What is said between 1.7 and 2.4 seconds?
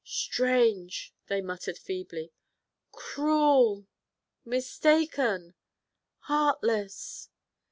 feebly,